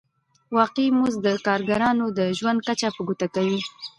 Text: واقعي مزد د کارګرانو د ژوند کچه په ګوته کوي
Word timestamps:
واقعي 0.57 0.89
مزد 0.99 1.19
د 1.25 1.27
کارګرانو 1.47 2.05
د 2.17 2.19
ژوند 2.37 2.59
کچه 2.67 2.87
په 2.95 3.01
ګوته 3.07 3.27
کوي 3.35 3.59